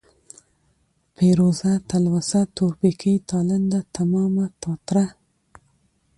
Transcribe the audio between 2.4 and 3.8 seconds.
تورپيکۍ، تالنده،